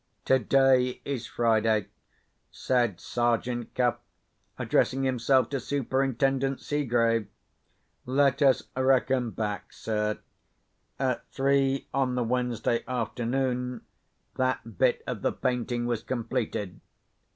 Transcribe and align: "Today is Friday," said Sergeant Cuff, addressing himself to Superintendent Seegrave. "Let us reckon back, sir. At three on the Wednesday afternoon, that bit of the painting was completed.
"Today 0.25 0.99
is 1.05 1.27
Friday," 1.27 1.85
said 2.49 2.99
Sergeant 2.99 3.75
Cuff, 3.75 3.99
addressing 4.57 5.03
himself 5.03 5.47
to 5.51 5.59
Superintendent 5.59 6.59
Seegrave. 6.59 7.27
"Let 8.07 8.41
us 8.41 8.63
reckon 8.75 9.29
back, 9.29 9.71
sir. 9.71 10.17
At 10.97 11.23
three 11.29 11.87
on 11.93 12.15
the 12.15 12.23
Wednesday 12.23 12.83
afternoon, 12.87 13.81
that 14.37 14.79
bit 14.79 15.03
of 15.05 15.21
the 15.21 15.31
painting 15.31 15.85
was 15.85 16.01
completed. 16.01 16.81